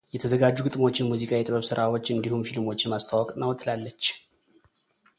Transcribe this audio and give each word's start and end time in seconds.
የተዘጋጁ 0.13 0.55
ግጥሞችን 0.67 1.09
ሙዚቃ 1.11 1.31
የጥበብ 1.39 1.67
ሥራዎች 1.69 2.11
እንዲሁም 2.15 2.43
ፊልሞችን 2.49 2.91
ማስተዋወቅ 2.95 3.29
ነው 3.43 3.53
ትላለች። 3.61 4.07